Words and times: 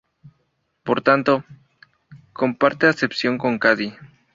Por 0.83 1.01
tanto, 1.03 1.43
comparte 2.33 2.87
acepción 2.87 3.37
con 3.37 3.59
Cadí. 3.59 3.93